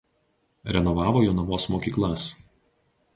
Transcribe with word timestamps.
Renovavo 0.75 1.21
Jonavos 1.25 1.67
mokyklas. 1.75 2.25